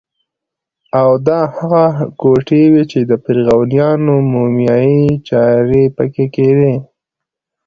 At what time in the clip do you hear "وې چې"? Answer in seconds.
2.71-2.99